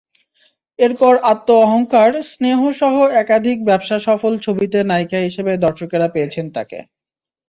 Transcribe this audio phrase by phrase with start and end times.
[0.79, 6.79] এরপর আত্ম অহংকার, স্নেহসহ একাধিক ব্যবসাসফল ছবিতে নায়িকা হিসেবে দর্শকেরা পেয়েছেন তাঁকে।